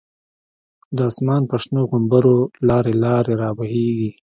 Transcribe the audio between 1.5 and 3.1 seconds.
شنو غومبرو، لاری